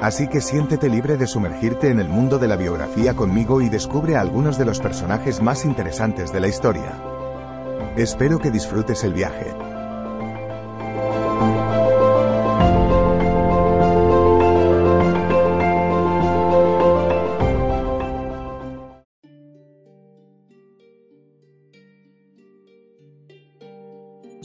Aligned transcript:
Así 0.00 0.28
que 0.28 0.40
siéntete 0.40 0.88
libre 0.88 1.16
de 1.16 1.26
sumergirte 1.26 1.90
en 1.90 1.98
el 1.98 2.08
mundo 2.08 2.38
de 2.38 2.46
la 2.46 2.56
biografía 2.56 3.14
conmigo 3.14 3.60
y 3.60 3.68
descubre 3.68 4.14
a 4.16 4.20
algunos 4.20 4.56
de 4.56 4.64
los 4.64 4.78
personajes 4.78 5.42
más 5.42 5.64
interesantes 5.64 6.32
de 6.32 6.40
la 6.40 6.48
historia. 6.48 7.02
Espero 7.96 8.38
que 8.38 8.52
disfrutes 8.52 9.02
el 9.02 9.12
viaje. 9.12 9.52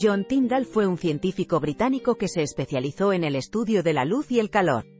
John 0.00 0.26
Tyndall 0.26 0.66
fue 0.66 0.86
un 0.86 0.98
científico 0.98 1.60
británico 1.60 2.16
que 2.16 2.28
se 2.28 2.42
especializó 2.42 3.12
en 3.12 3.22
el 3.24 3.36
estudio 3.36 3.82
de 3.82 3.94
la 3.94 4.04
luz 4.04 4.30
y 4.30 4.40
el 4.40 4.50
calor. 4.50 4.93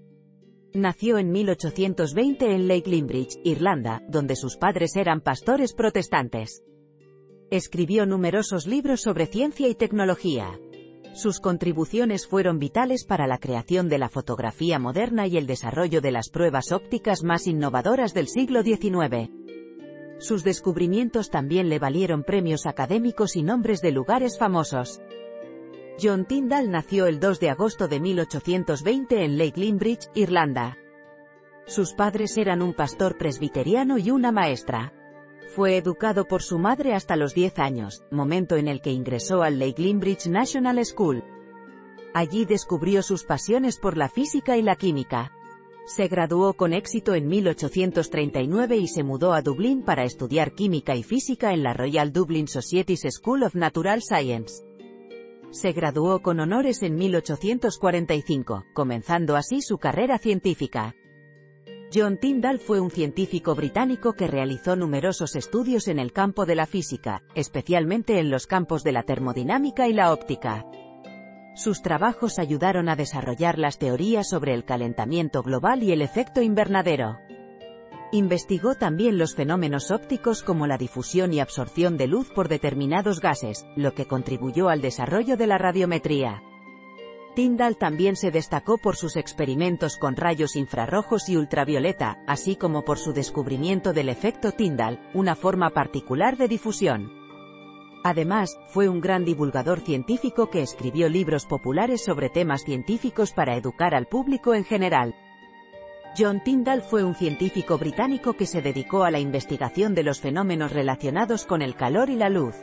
Nació 0.74 1.18
en 1.18 1.30
1820 1.30 2.52
en 2.52 2.66
Lake 2.66 2.90
Limbridge, 2.90 3.38
Irlanda, 3.44 4.02
donde 4.08 4.34
sus 4.34 4.56
padres 4.56 4.96
eran 4.96 5.20
pastores 5.20 5.72
protestantes. 5.72 6.64
Escribió 7.48 8.06
numerosos 8.06 8.66
libros 8.66 9.00
sobre 9.00 9.26
ciencia 9.26 9.68
y 9.68 9.76
tecnología. 9.76 10.58
Sus 11.14 11.38
contribuciones 11.38 12.26
fueron 12.26 12.58
vitales 12.58 13.04
para 13.04 13.28
la 13.28 13.38
creación 13.38 13.88
de 13.88 13.98
la 13.98 14.08
fotografía 14.08 14.80
moderna 14.80 15.28
y 15.28 15.36
el 15.36 15.46
desarrollo 15.46 16.00
de 16.00 16.10
las 16.10 16.28
pruebas 16.28 16.72
ópticas 16.72 17.22
más 17.22 17.46
innovadoras 17.46 18.12
del 18.12 18.26
siglo 18.26 18.64
XIX. 18.64 19.30
Sus 20.18 20.42
descubrimientos 20.42 21.30
también 21.30 21.68
le 21.68 21.78
valieron 21.78 22.24
premios 22.24 22.66
académicos 22.66 23.36
y 23.36 23.44
nombres 23.44 23.80
de 23.80 23.92
lugares 23.92 24.40
famosos. 24.40 25.00
John 26.00 26.24
Tyndall 26.24 26.70
nació 26.70 27.06
el 27.06 27.20
2 27.20 27.38
de 27.38 27.50
agosto 27.50 27.86
de 27.86 28.00
1820 28.00 29.24
en 29.24 29.38
Lake 29.38 29.60
Limbridge, 29.60 30.10
Irlanda. 30.14 30.76
Sus 31.66 31.94
padres 31.94 32.36
eran 32.36 32.62
un 32.62 32.74
pastor 32.74 33.16
presbiteriano 33.16 33.96
y 33.98 34.10
una 34.10 34.32
maestra. 34.32 34.92
Fue 35.54 35.76
educado 35.76 36.26
por 36.26 36.42
su 36.42 36.58
madre 36.58 36.94
hasta 36.94 37.14
los 37.14 37.32
10 37.32 37.60
años, 37.60 38.02
momento 38.10 38.56
en 38.56 38.66
el 38.66 38.80
que 38.80 38.90
ingresó 38.90 39.42
al 39.42 39.60
Lake 39.60 39.80
Limbridge 39.80 40.26
National 40.26 40.84
School. 40.84 41.22
Allí 42.12 42.44
descubrió 42.44 43.02
sus 43.02 43.22
pasiones 43.22 43.78
por 43.78 43.96
la 43.96 44.08
física 44.08 44.56
y 44.56 44.62
la 44.62 44.74
química. 44.74 45.30
Se 45.86 46.08
graduó 46.08 46.54
con 46.54 46.72
éxito 46.72 47.14
en 47.14 47.28
1839 47.28 48.76
y 48.78 48.88
se 48.88 49.04
mudó 49.04 49.32
a 49.32 49.42
Dublín 49.42 49.82
para 49.82 50.04
estudiar 50.04 50.54
química 50.54 50.96
y 50.96 51.04
física 51.04 51.52
en 51.52 51.62
la 51.62 51.72
Royal 51.72 52.12
Dublin 52.12 52.48
Society's 52.48 53.06
School 53.10 53.44
of 53.44 53.54
Natural 53.54 54.02
Science 54.02 54.64
se 55.54 55.72
graduó 55.72 56.20
con 56.20 56.40
honores 56.40 56.82
en 56.82 56.96
1845, 56.96 58.66
comenzando 58.74 59.36
así 59.36 59.62
su 59.62 59.78
carrera 59.78 60.18
científica. 60.18 60.94
John 61.94 62.18
Tyndall 62.18 62.58
fue 62.58 62.80
un 62.80 62.90
científico 62.90 63.54
británico 63.54 64.14
que 64.14 64.26
realizó 64.26 64.74
numerosos 64.74 65.36
estudios 65.36 65.86
en 65.86 66.00
el 66.00 66.12
campo 66.12 66.44
de 66.44 66.56
la 66.56 66.66
física, 66.66 67.22
especialmente 67.36 68.18
en 68.18 68.30
los 68.30 68.48
campos 68.48 68.82
de 68.82 68.92
la 68.92 69.04
termodinámica 69.04 69.86
y 69.86 69.92
la 69.92 70.12
óptica. 70.12 70.66
Sus 71.54 71.82
trabajos 71.82 72.40
ayudaron 72.40 72.88
a 72.88 72.96
desarrollar 72.96 73.60
las 73.60 73.78
teorías 73.78 74.28
sobre 74.28 74.54
el 74.54 74.64
calentamiento 74.64 75.44
global 75.44 75.84
y 75.84 75.92
el 75.92 76.02
efecto 76.02 76.42
invernadero. 76.42 77.18
Investigó 78.14 78.76
también 78.76 79.18
los 79.18 79.34
fenómenos 79.34 79.90
ópticos 79.90 80.44
como 80.44 80.68
la 80.68 80.78
difusión 80.78 81.32
y 81.32 81.40
absorción 81.40 81.96
de 81.96 82.06
luz 82.06 82.30
por 82.30 82.46
determinados 82.46 83.18
gases, 83.18 83.66
lo 83.74 83.92
que 83.92 84.06
contribuyó 84.06 84.68
al 84.68 84.80
desarrollo 84.80 85.36
de 85.36 85.48
la 85.48 85.58
radiometría. 85.58 86.40
Tyndall 87.34 87.76
también 87.76 88.14
se 88.14 88.30
destacó 88.30 88.78
por 88.78 88.94
sus 88.94 89.16
experimentos 89.16 89.96
con 89.96 90.14
rayos 90.14 90.54
infrarrojos 90.54 91.28
y 91.28 91.36
ultravioleta, 91.36 92.22
así 92.28 92.54
como 92.54 92.84
por 92.84 92.98
su 92.98 93.12
descubrimiento 93.12 93.92
del 93.92 94.08
efecto 94.08 94.52
Tyndall, 94.52 95.00
una 95.12 95.34
forma 95.34 95.70
particular 95.70 96.36
de 96.36 96.46
difusión. 96.46 97.10
Además, 98.04 98.56
fue 98.68 98.88
un 98.88 99.00
gran 99.00 99.24
divulgador 99.24 99.80
científico 99.80 100.50
que 100.50 100.62
escribió 100.62 101.08
libros 101.08 101.46
populares 101.46 102.04
sobre 102.04 102.28
temas 102.28 102.62
científicos 102.62 103.32
para 103.32 103.56
educar 103.56 103.92
al 103.92 104.06
público 104.06 104.54
en 104.54 104.62
general. 104.62 105.16
John 106.16 106.44
Tyndall 106.44 106.82
fue 106.82 107.02
un 107.02 107.16
científico 107.16 107.76
británico 107.76 108.34
que 108.34 108.46
se 108.46 108.62
dedicó 108.62 109.02
a 109.02 109.10
la 109.10 109.18
investigación 109.18 109.96
de 109.96 110.04
los 110.04 110.20
fenómenos 110.20 110.72
relacionados 110.72 111.44
con 111.44 111.60
el 111.60 111.74
calor 111.74 112.08
y 112.08 112.14
la 112.14 112.28
luz. 112.28 112.54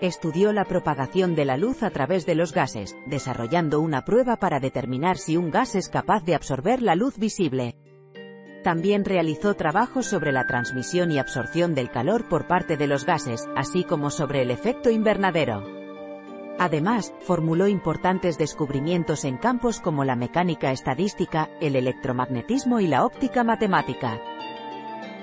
Estudió 0.00 0.52
la 0.52 0.64
propagación 0.64 1.34
de 1.34 1.44
la 1.44 1.56
luz 1.56 1.82
a 1.82 1.90
través 1.90 2.24
de 2.24 2.36
los 2.36 2.52
gases, 2.52 2.96
desarrollando 3.06 3.80
una 3.80 4.04
prueba 4.04 4.36
para 4.36 4.60
determinar 4.60 5.18
si 5.18 5.36
un 5.36 5.50
gas 5.50 5.74
es 5.74 5.88
capaz 5.88 6.24
de 6.24 6.36
absorber 6.36 6.82
la 6.82 6.94
luz 6.94 7.18
visible. 7.18 7.76
También 8.62 9.04
realizó 9.04 9.54
trabajos 9.54 10.06
sobre 10.06 10.30
la 10.30 10.46
transmisión 10.46 11.10
y 11.10 11.18
absorción 11.18 11.74
del 11.74 11.90
calor 11.90 12.28
por 12.28 12.46
parte 12.46 12.76
de 12.76 12.86
los 12.86 13.04
gases, 13.04 13.48
así 13.56 13.82
como 13.82 14.10
sobre 14.10 14.42
el 14.42 14.52
efecto 14.52 14.88
invernadero. 14.88 15.81
Además, 16.58 17.14
formuló 17.20 17.66
importantes 17.66 18.38
descubrimientos 18.38 19.24
en 19.24 19.36
campos 19.36 19.80
como 19.80 20.04
la 20.04 20.16
mecánica 20.16 20.70
estadística, 20.70 21.50
el 21.60 21.76
electromagnetismo 21.76 22.80
y 22.80 22.86
la 22.86 23.04
óptica 23.04 23.42
matemática. 23.42 24.20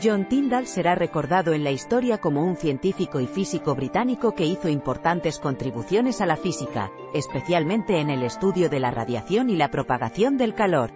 John 0.01 0.29
Tyndall 0.29 0.65
será 0.65 0.95
recordado 0.95 1.53
en 1.53 1.63
la 1.63 1.71
historia 1.71 2.19
como 2.19 2.43
un 2.43 2.55
científico 2.55 3.19
y 3.19 3.27
físico 3.27 3.75
británico 3.75 4.33
que 4.33 4.45
hizo 4.45 4.69
importantes 4.69 5.39
contribuciones 5.39 6.21
a 6.21 6.25
la 6.25 6.37
física, 6.37 6.89
especialmente 7.13 7.99
en 7.99 8.09
el 8.09 8.23
estudio 8.23 8.69
de 8.69 8.79
la 8.79 8.91
radiación 8.91 9.49
y 9.49 9.57
la 9.57 9.71
propagación 9.71 10.37
del 10.37 10.55
calor. 10.55 10.91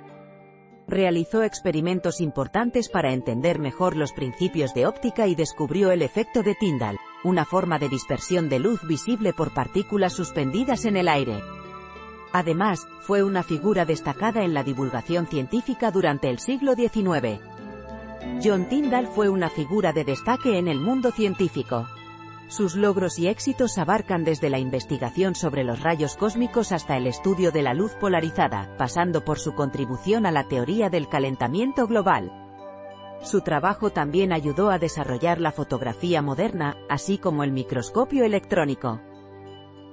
Realizó 0.88 1.44
experimentos 1.44 2.22
importantes 2.22 2.90
para 2.90 3.12
entender 3.12 3.60
mejor 3.60 3.96
los 3.96 4.14
principios 4.14 4.74
de 4.74 4.88
óptica 4.88 5.28
y 5.28 5.36
descubrió 5.36 5.92
el 5.92 6.02
efecto 6.02 6.42
de 6.42 6.56
Tyndall 6.56 6.98
una 7.24 7.46
forma 7.46 7.80
de 7.80 7.90
dispersión 7.90 8.50
de 8.50 8.60
luz 8.60 8.82
visible 8.84 9.34
por 9.34 9.52
partículas 9.52 10.14
suspendidas 10.14 10.86
en 10.86 10.98
el 10.98 11.08
aire. 11.08 11.42
Además, 12.32 12.88
fue 13.02 13.24
una 13.24 13.44
figura 13.44 13.86
destacada 13.86 14.44
en 14.44 14.54
la 14.54 14.64
divulgación 14.64 15.28
científica 15.28 15.92
durante 15.92 16.30
el 16.30 16.40
siglo 16.40 16.74
XIX. 16.74 17.40
John 18.44 18.68
Tyndall 18.68 19.08
fue 19.08 19.30
una 19.30 19.50
figura 19.50 19.94
de 19.94 20.04
destaque 20.04 20.58
en 20.58 20.68
el 20.68 20.80
mundo 20.80 21.12
científico. 21.12 21.88
Sus 22.48 22.76
logros 22.76 23.20
y 23.20 23.28
éxitos 23.28 23.78
abarcan 23.78 24.24
desde 24.24 24.50
la 24.50 24.60
investigación 24.60 25.34
sobre 25.34 25.64
los 25.64 25.82
rayos 25.82 26.16
cósmicos 26.16 26.72
hasta 26.72 26.98
el 26.98 27.08
estudio 27.08 27.52
de 27.52 27.64
la 27.64 27.74
luz 27.74 27.94
polarizada, 27.94 28.70
pasando 28.78 29.24
por 29.24 29.40
su 29.40 29.54
contribución 29.54 30.26
a 30.26 30.32
la 30.32 30.48
teoría 30.48 30.90
del 30.90 31.08
calentamiento 31.08 31.88
global. 31.88 32.43
Su 33.24 33.40
trabajo 33.40 33.90
también 33.90 34.34
ayudó 34.34 34.70
a 34.70 34.80
desarrollar 34.80 35.40
la 35.40 35.54
fotografía 35.54 36.22
moderna, 36.22 36.76
así 36.90 37.18
como 37.18 37.44
el 37.44 37.54
microscopio 37.54 38.26
electrónico. 38.26 39.00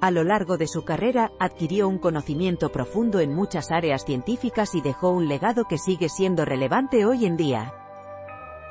A 0.00 0.10
lo 0.10 0.24
largo 0.24 0.56
de 0.56 0.66
su 0.66 0.82
carrera, 0.82 1.30
adquirió 1.38 1.86
un 1.86 1.98
conocimiento 1.98 2.72
profundo 2.72 3.20
en 3.20 3.32
muchas 3.32 3.70
áreas 3.70 4.04
científicas 4.04 4.74
y 4.74 4.80
dejó 4.80 5.10
un 5.10 5.28
legado 5.28 5.66
que 5.68 5.78
sigue 5.78 6.08
siendo 6.08 6.44
relevante 6.44 7.06
hoy 7.06 7.24
en 7.24 7.36
día. 7.36 7.72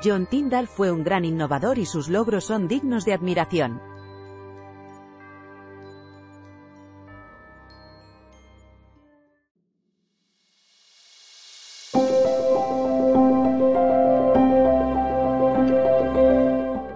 John 0.04 0.26
Tyndall 0.26 0.66
fue 0.66 0.90
un 0.90 1.04
gran 1.04 1.24
innovador 1.24 1.78
y 1.78 1.86
sus 1.86 2.08
logros 2.08 2.44
son 2.44 2.68
dignos 2.68 3.06
de 3.06 3.14
admiración. 3.14 3.89